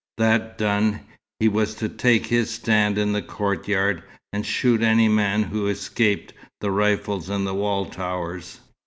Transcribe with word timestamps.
That 0.17 0.57
done, 0.57 1.01
he 1.39 1.47
was 1.47 1.75
to 1.75 1.87
take 1.87 2.25
his 2.25 2.49
stand 2.49 2.97
in 2.97 3.11
the 3.11 3.21
courtyard, 3.21 4.01
and 4.33 4.43
shoot 4.43 4.81
any 4.81 5.07
man 5.07 5.43
who 5.43 5.67
escaped 5.67 6.33
the 6.59 6.71
rifles 6.71 7.29
in 7.29 7.43
the 7.43 7.53
wall 7.53 7.85
towers. 7.85 8.61